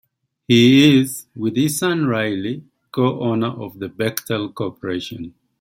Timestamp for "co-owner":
2.91-3.49